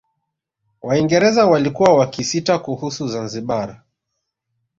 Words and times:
Waingereza 0.81 1.45
walikuwa 1.47 1.93
wakisita 1.97 2.59
kuhusu 2.59 3.07
Zanzibar 3.07 3.81